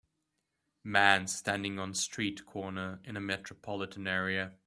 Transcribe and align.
man 0.83 1.27
standing 1.27 1.77
on 1.77 1.93
street 1.93 2.43
corner 2.43 2.99
in 3.03 3.15
a 3.15 3.21
metropolitan 3.21 4.07
area. 4.07 4.51